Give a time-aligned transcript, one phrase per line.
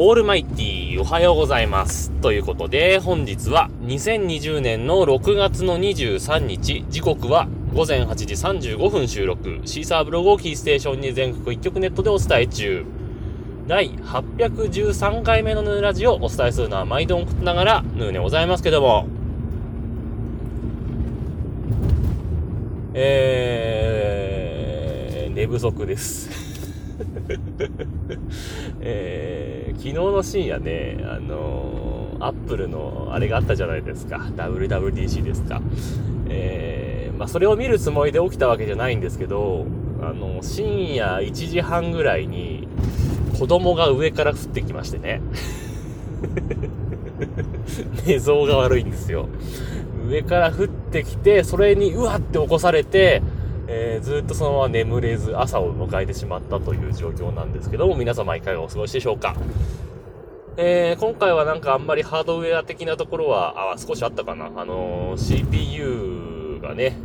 [0.00, 2.12] オールマイティーおはようございます。
[2.20, 8.26] ということで、本日は2020年の6月の23日、時刻は午前8時
[8.76, 12.84] 35分収録、シーサーブログをキーステーションに全国一曲ネットでお伝え中。
[13.66, 19.08] 第813回目のヌーラジオをお伝えするのは毎度送ってながら、ヌーでございますけども、
[22.94, 26.47] えー、寝不足です。
[28.80, 34.16] えー、昨日の深夜ね、あのー、アップルのあれがあったじゃないですか。
[34.36, 35.60] WWDC ですか。
[36.28, 39.66] えー、まあ、それを見るつもりで起きたわけじゃないんですけど、
[40.02, 42.68] あの、深夜1時半ぐらいに、
[43.38, 45.20] 子供が上から降ってきましてね。
[48.06, 49.28] 寝相が悪いんですよ。
[50.08, 53.22] 上から降ってきて、それにうわって起こされて、
[53.70, 59.36] えー、ずっとそのまま眠れず朝を迎えてしまったという状況なんですけども、皆様いかがお過ごしでしょうか。
[60.56, 64.46] えー、今回はなんかあんまりハードウェア的なところは、あ、少しあったかな。
[64.56, 66.96] あのー、CPU がね、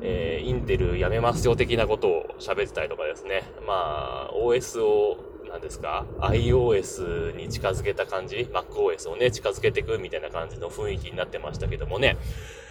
[0.00, 3.42] えー、インテルやめますよ的なことを喋ってたりとかですね。
[3.66, 5.18] まあ、OS を、
[5.50, 12.16] 何ですか ?iOS に近づけた感じ ?MacOS をね、近づけていくみたいな感じの雰囲気になってましたけどもね。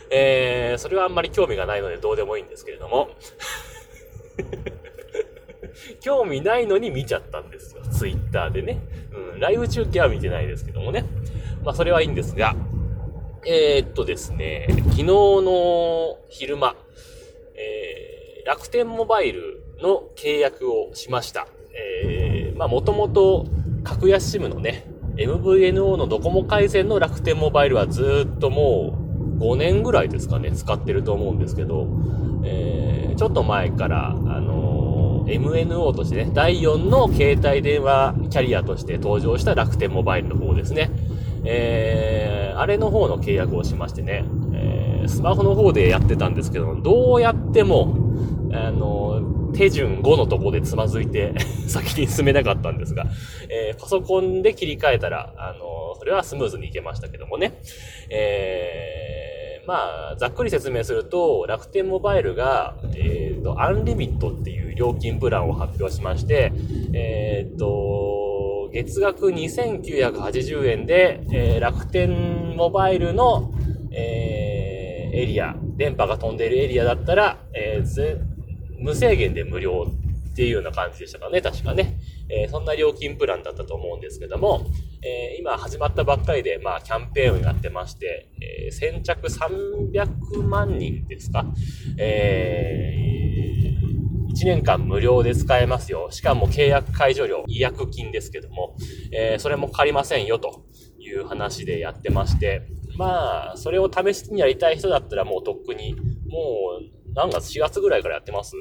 [0.10, 3.10] えー、それはあんまり興味がないのでどうでもいいんですけれども。
[6.02, 7.82] 興味ないのに見ちゃったんですよ。
[7.92, 8.80] ツイッターでね。
[9.14, 11.06] うん、ライブ中継は見てないですけどもね。
[11.64, 12.56] まあ、それはいいんですが、
[13.46, 16.76] えー、っとですね、昨日の昼間、
[17.56, 21.48] えー、楽天モバイルの契約をしました。
[21.74, 23.46] えー、まあ、もともと、
[23.84, 24.86] 格安 SIM のね、
[25.18, 28.97] MVNO のドコモ回線の楽天モバイルはずっともう、
[29.38, 31.88] 5年ぐらいですかね、使ってると思うんですけど、
[32.44, 40.90] えー、ちょっと前から、あのー、MNO としてね、第4の携帯電話キャリアとして登場した楽天モバイルの方ですね。
[41.44, 47.96] えー、あれの方の契約をしましてね、えー、スマホの方でやってたんですけど、どうやっても、
[48.54, 51.34] あの、手順5のとこでつまずいて
[51.68, 53.06] 先に進めなかったんですが、
[53.50, 57.60] えー、パソコンで切り替えたら、あの、それはスムーズにいけましたけどもね、
[58.10, 59.07] えー
[59.68, 66.54] まあ、ざっくり説明すると、楽天モバイルが、えっ、ー、と、アンリミットっていう料金プランを発表しまして、
[66.94, 73.54] えっ、ー、と、月額2980円で、えー、楽天モバイルの、
[73.92, 77.84] え、エリア、電波が飛んでいるエリアだったら、え、
[78.80, 79.92] 無制限で無料
[80.38, 81.98] っていうような感じでしたかね、確かね。
[82.30, 84.68] えー、そんな料金プランだったと思うんですけども、
[85.02, 91.44] えー、今始まったばっかりで、まあ、キャンペーンをやってまして、えー、先着300万人ですか
[91.98, 96.10] えー、1年間無料で使えますよ。
[96.12, 98.76] しかも契約解除料、違約金ですけども、
[99.12, 100.68] え、それも借りませんよと
[101.00, 105.96] いう話でやってまして、まあ、それを試しにやりたい人だったらもうとっくに、
[106.30, 108.56] もう何月 ?4 月ぐらいからやってます？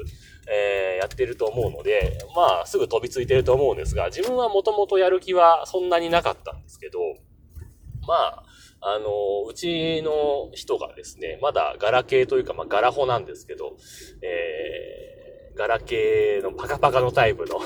[0.48, 6.98] えー、やってると思うので、まあ、すぐ飛びついてると思うんですが、自分はもともとやる気はそんなになかったんですけど、
[8.08, 8.44] まあ、
[8.80, 9.10] あの、
[9.48, 13.76] うちの人がですね、まだガラケーというか、まあ、ガラホなんですけど、
[14.22, 17.60] えー、ガラケーのパカパカのタイプの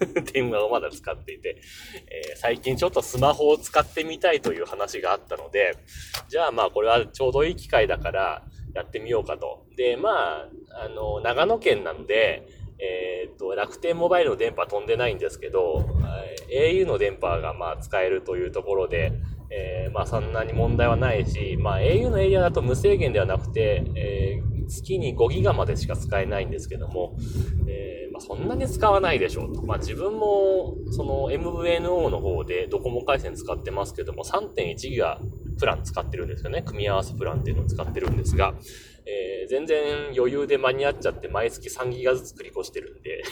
[0.32, 1.60] 電話をまだ使っていて、
[2.10, 5.76] えー、最近ちょっとスマホを使ってみたいという話があったので、
[6.28, 8.42] じゃあまあこれはちょうどいい機会だから、
[8.74, 9.66] やってみようかと。
[9.76, 10.48] で、まあ、
[10.84, 12.46] あの、長野県なので、
[12.78, 15.86] えっ、と、楽天モバイルの電波飛んでないんですけど、
[16.50, 19.12] au の電波がまあ使えるというところで、
[19.50, 27.16] えー、まあそんなに問題はないし、まあ au のエリアだと無制限ではなくて、えー、月に5ギガまでしか使えないんですけども、
[27.68, 29.62] えー、まあそんなに使わないでしょうと。
[29.62, 35.20] まあ自分も、その MVNO の方でドコモ回線使ってますけども、3.1ギガ
[35.60, 36.62] プラン使ってるんですよね。
[36.62, 38.54] 組み合わせプランっていうのを使ってるんですが、
[39.06, 43.22] えー、全然余裕で間に合っちゃって毎月3ギガずつ繰り越してるんで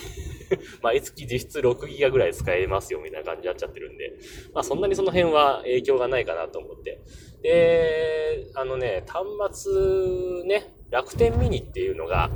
[0.82, 4.12] 毎月実質6ギガぐらい使えますよみたいな感じになっちゃってるんで、
[4.52, 7.00] まあそんなにその辺は影響がないかなと思って。
[7.42, 12.30] で、あのね、端末ね、楽天ミニっていうのが、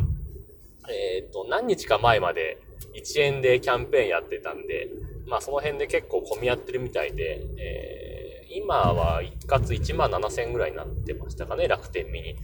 [0.89, 2.59] えっ、ー、と、何日か前まで
[2.95, 4.89] 1円でキャンペーンやってたんで、
[5.27, 8.12] まあその辺で結構混み合ってるみたいで、えー
[8.55, 12.37] 今は一括1万7000円ぐらいになってましたかね、楽天ミニ。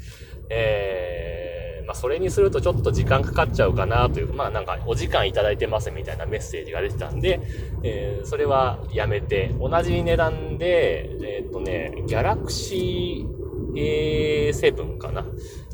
[0.50, 7.40] えー、まあ、それにするとちょっと時間かかっちゃうかなという、まあ、なんか、お時間いただいてますみたいなメッセージが出てたんで、
[7.82, 13.38] えー、それはやめて、同じ値段で、えー、っとね、ギャラクシー
[13.74, 15.24] A7 かな。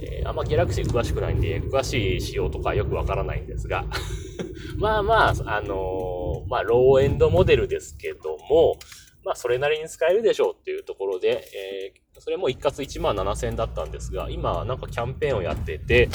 [0.01, 3.85] えー、あんまギャラクシー詳しくないんで、詳しい仕様とかよくわからないんですが、
[4.79, 8.77] まあまあ、あのー、まあ、ローエンドモデルですけども、
[9.25, 16.09] まあ、それなりに使えるでしょうっていうところで、えー、それも一括1万7000円だったんですが、今、なんかキャンペーンをやってて、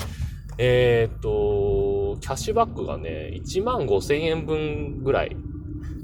[0.58, 5.36] えっ、と、キャッシュバックがね、1万5000円分ぐらい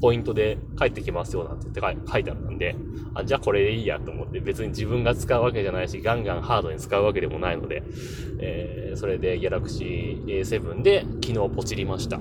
[0.01, 2.75] ポイントで返ってきますよなんて言って書いてあったんで、
[3.13, 7.83] あ、じゃあこれでいいやと思って別に自分が使うわけじゃないし、ガンガンハードに使うわけでもないので、
[8.39, 12.19] えー、それで Galaxy A7 で昨日ポチりました。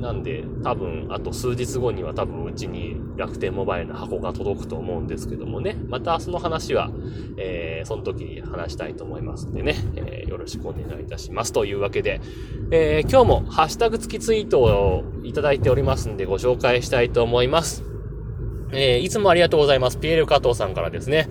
[0.00, 5.76] なんで、多分、あと数日後には多分うちに楽天モバイルの箱が届くと思うんですけどもね。
[5.88, 6.90] またその話は、
[7.36, 9.76] えー、その時に話したいと思いますんでね。
[9.96, 11.52] えー、よろしくお願いいたします。
[11.52, 12.22] というわけで、
[12.70, 17.84] えー、今日もハッシュタグ付きツイートをいただいておりますんでご紹介したいと思います。
[18.72, 19.98] えー、いつもありがとうございます。
[19.98, 21.28] ピエール加藤さんからですね。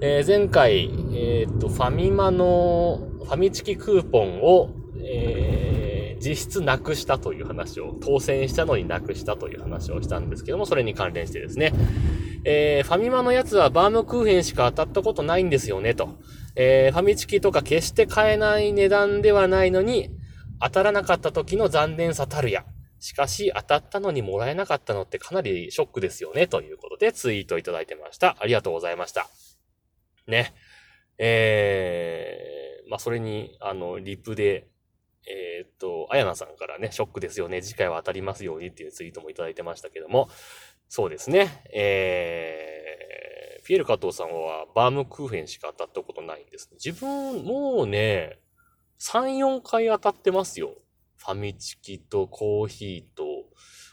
[0.00, 5.49] えー、前回、えっと、ファミマのファミチキクーポンを、えー
[6.20, 11.72] 実質なくしたという話を、当選したのになくしたという話をしたんですけども、それに関連してですね、
[12.44, 16.16] えー、ファミマのやつはバームクーヘンしか当たったことないんですよね、と。
[16.56, 20.10] えー、ファミチキとか決して買えない値段ではないのに、
[20.60, 22.64] 当たらなかった時の残念さたるや。
[22.98, 28.36] しかし、当たったのにもらえなかったのってかなりショックですよね、ということでツイートいただいてました。
[28.40, 29.26] ありがとうございました。
[30.26, 30.54] ね。
[31.16, 34.69] えー、まあ、それに、あの、リプで、
[35.80, 37.62] と、あやなさんからね、ショックですよね。
[37.62, 40.28] 次回は当たりますようにっていうツイートもいただいてましたけども、
[40.88, 41.64] そうですね。
[41.72, 46.70] えー、ピエール加藤さんはバームクーヘンしか当たったことないんです。
[46.72, 48.38] 自分、もうね、
[49.00, 50.74] 3、4回当たってますよ。
[51.16, 53.24] ファミチキとコーヒーと、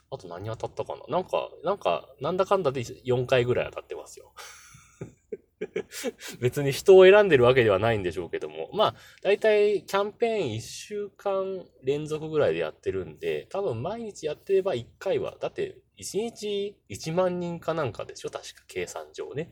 [0.09, 4.33] あと何当たったかななんか、なんか、なんだかんだで4回ぐらい当たってますよ。
[6.39, 8.69] 別に人を選んでるわけではないんでしょうけども。
[8.73, 19.51] まあ、だいたいキャンペーン1週間連続ぐらいでやってるんで、多分毎日やってれば1回は、だって1日1万人かなんかでしょ確か計算上ね。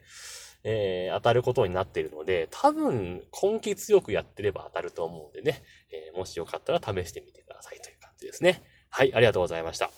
[0.68, 8.64] えー、当たることになっているので、多分根気強くやってれば当たると思うんでね、えー、もしよかったら試してみてくださいという感じですね。
[8.90, 9.92] はい、ありがとうございました。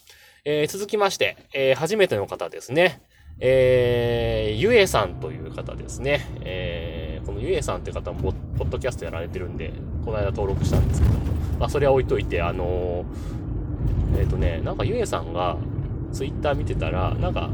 [0.43, 3.01] えー、続きまして、えー、初めての方ですね。
[3.39, 6.25] えー、ゆえさんという方ですね。
[6.41, 9.73] えー、このゆえさんって方も、ポッドキャストやられてるんで、
[10.03, 11.19] この間登録したんですけども、
[11.59, 15.57] まあ、それは置いといて、あのー、えっ、ー、とね、なんかゆえさんが、
[16.11, 17.49] ツイッター見てたら、なんか、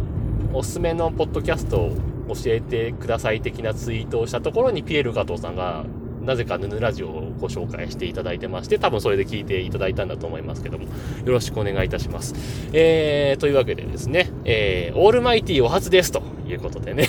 [0.53, 1.89] おすすめのポッドキャストを
[2.29, 5.83] 教えてください的なツイートをしたところに、ピエール加藤さんが、
[6.23, 10.89] なぜかヌヌラジオをご紹介していただいてまして、多分それで聞いていただいたんだと思いますけども、よ
[11.25, 12.33] ろしくお願いいたします。
[12.73, 17.07] えー、というわけでですね、えー、オールマイティお初ですということでね、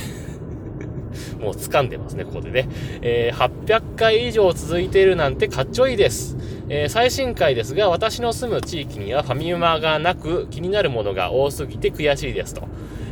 [1.41, 2.69] もう掴んでますね、ここでね。
[3.03, 6.37] えー、800回以上続いているなんてかっちょいいです。
[6.69, 12.63] えー、最新回ですが、私の住む地域にはファミマがなく、気になるものが多すぎて悔しいですと。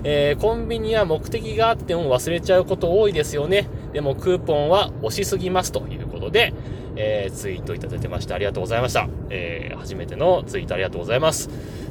[0.04, 3.68] えー、コンビニは目的があっても忘れちゃうこと多いですよね。
[3.92, 6.54] でもクーポンは押しすぎますということで、
[6.96, 9.08] えー、ツイートいただいてましてありがとうございました。
[9.30, 11.48] えー、初めてのツイートありがとうございます。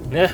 [0.10, 0.30] ね。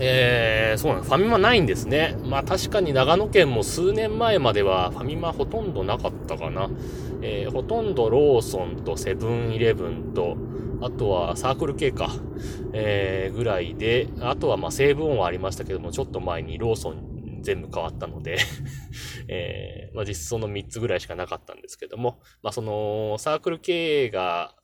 [0.00, 2.16] えー、そうなんファミマないんですね。
[2.24, 6.68] まあ確かに長野県も数年前まではファミマほとんどなかったかな。
[7.22, 10.36] えー、ほとんどローソンとセブンイレブンと、
[10.82, 12.10] あとはサークル系か、
[12.72, 17.13] えー、ぐらいで、あとはまあセーブオンはありましたけども、ちょっと前にローソン
[17.44, 18.38] 全部変わったので
[19.28, 24.56] えー、まあ実質その3つぐらいしかなかったんですけども、まあそのサークル系が、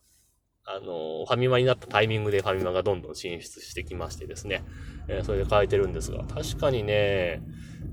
[0.65, 4.63] あの、ファミマになったタイミングでファミマがどんどん進出してきましてですね、
[5.09, 7.43] えー、それで変えてるんですが、確かにね、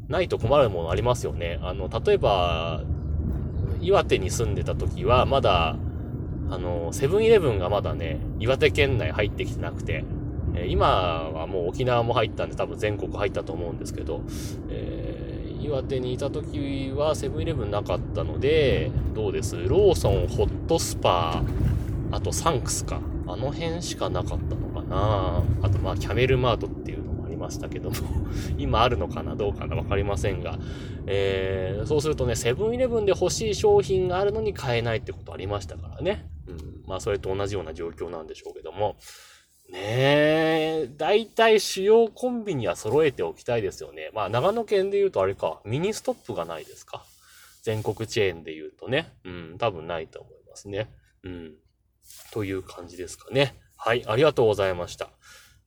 [0.07, 1.59] ないと困るものありますよね。
[1.61, 2.83] あの、例えば、
[3.81, 5.77] 岩手に住んでた時は、まだ、
[6.49, 10.05] あの、セブンイレブンがまだね、岩手県内入ってきてなくて、
[10.63, 14.21] え今はもう沖縄も入ったんで多分全国入ったと思うんですけど、
[14.69, 19.55] えー、岩手にいた時はセブンイレブンなかったので、どうです？
[19.67, 23.01] ローソン、ホットスパー、あとサンクスか。
[23.29, 27.95] あの辺しかなかったのかなあとまあキャメルマートっていうのもありましたけども
[28.57, 29.35] 今あるのかな？
[29.35, 29.75] どうかな？
[29.75, 30.57] わかりませんが、
[31.07, 36.29] えー、そうするとね、セブンイレブンで欲しい商品があるのに買えないってことありましたからね。
[36.47, 36.83] うん。
[36.87, 38.95] まあそれと同じような状況なんでしょうけども。
[39.69, 44.11] ねえ、大体主要コンビニは揃えておきたいですよね。
[44.13, 47.03] まあ長野県で言うとあれか、ミニストップがないですか。
[47.63, 49.11] 全国チェーンで言うとね。
[49.25, 50.89] うん、多分ないと思いますね。
[51.23, 51.53] うん。
[52.31, 53.55] という感じですかね。
[53.75, 55.09] はい、ありがとうございました。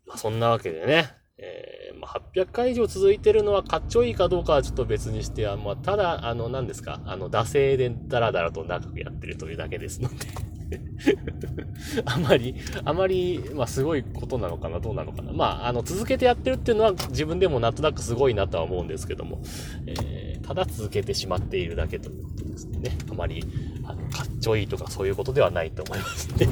[0.07, 10.27] まあそんなわけでね、えー、まあ800回以上続いてるのはかっちょいいかどうかはちょっと別にしては、まあ、ただ、あの、何ですか、あの、惰性でダラダラと長くやってるというだけですので
[12.05, 15.33] あまり、あまり、まあ、すごいことなのかな、どうなのかな。
[15.33, 19.43] まあ、あの、続けてやってるっていうのは自分でもなんとなくすごいなとは思うんですけども、
[19.87, 22.97] えー、ただ続けてしまっているだけということですね。
[23.11, 23.45] あまり、
[23.85, 26.49] あの、かっちょいいとかそういうことではないと思いますね。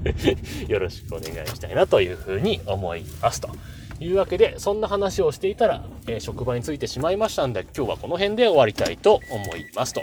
[0.68, 3.50] よろしくお願いしたいなというふうに思いますと。
[4.02, 10.02] いうわけで、そんな話をしていたら、えー、職場についてしまいましたんで、今日はこの辺で終わりたいと思いますと。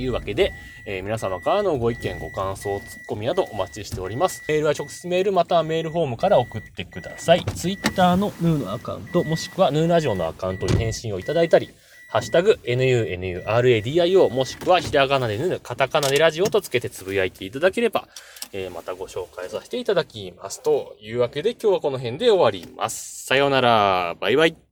[0.00, 0.54] というわけで、
[0.86, 4.42] えー、皆様からのご意見、ご感想、ツッコミなどお待ちしております。
[4.48, 7.44] メールは直接メールまたはメールフォームから送ってください。
[7.44, 11.68] Twitter のヌーのアカウント、もしくはヌーラジオのアカウントに返信をいただいたり、
[12.08, 18.08] ハッシュタグ、nunuradio、もしくはひらがなでぬぬ、カタカナでラジオとつけてつぶやいていただければ、
[18.54, 20.62] えー、またご紹介させていただきます。
[20.62, 23.26] というわけで今日はこの辺で終わります。
[23.26, 24.16] さようなら。
[24.18, 24.69] バイバイ。